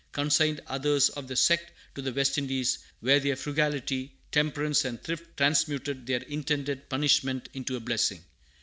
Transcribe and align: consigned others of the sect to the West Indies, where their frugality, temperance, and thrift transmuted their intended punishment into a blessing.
consigned 0.13 0.61
others 0.65 1.09
of 1.09 1.27
the 1.27 1.35
sect 1.35 1.71
to 1.93 2.01
the 2.01 2.11
West 2.11 2.35
Indies, 2.35 2.79
where 3.01 3.19
their 3.19 3.35
frugality, 3.35 4.11
temperance, 4.31 4.83
and 4.83 4.99
thrift 5.03 5.37
transmuted 5.37 6.07
their 6.07 6.23
intended 6.23 6.89
punishment 6.89 7.49
into 7.53 7.75
a 7.75 7.79
blessing. 7.79 8.23